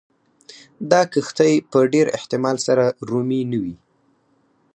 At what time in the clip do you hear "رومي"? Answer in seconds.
3.09-3.41